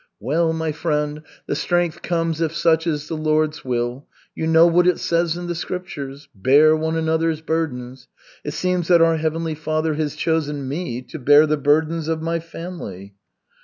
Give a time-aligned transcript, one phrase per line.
[0.19, 4.07] "Well, my friend, the strength comes if such is the Lord's will.
[4.33, 8.07] You know what it says in the Scriptures: 'Bear one another's burdens.'
[8.43, 12.39] It seems that our Heavenly Father has chosen me to bear the burdens of my
[12.39, 13.13] family."